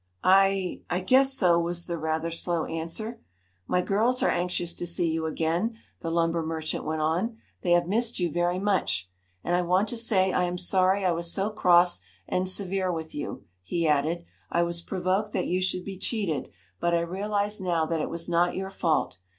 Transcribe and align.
"I 0.23 0.81
I 0.89 0.99
guess 1.01 1.31
so," 1.35 1.59
was 1.59 1.85
the 1.85 1.99
rather 1.99 2.31
slow 2.31 2.65
answer. 2.65 3.21
"My 3.67 3.81
girls 3.83 4.23
are 4.23 4.31
anxious 4.31 4.73
to 4.73 4.87
see 4.87 5.11
you 5.11 5.27
again," 5.27 5.77
the 5.99 6.09
lumber 6.09 6.41
merchant 6.41 6.85
went 6.85 7.01
on. 7.03 7.37
"They 7.61 7.73
have 7.73 7.85
missed 7.87 8.19
you 8.19 8.31
very 8.31 8.57
much. 8.57 9.07
And 9.43 9.55
I 9.55 9.61
want 9.61 9.89
to 9.89 9.97
say 9.97 10.33
I 10.33 10.45
am 10.45 10.57
sorry 10.57 11.05
I 11.05 11.11
was 11.11 11.31
so 11.31 11.51
cross 11.51 12.01
and 12.27 12.49
severe 12.49 12.91
with 12.91 13.13
you," 13.13 13.45
he 13.61 13.87
added. 13.87 14.25
"I 14.49 14.63
was 14.63 14.81
provoked 14.81 15.33
that 15.33 15.45
you 15.45 15.61
should 15.61 15.85
be 15.85 15.99
cheated, 15.99 16.49
but 16.79 16.95
I 16.95 17.01
realize 17.01 17.61
now 17.61 17.85
that 17.85 18.01
it 18.01 18.09
was 18.09 18.27
not 18.27 18.55
your 18.55 18.71
fault. 18.71 19.19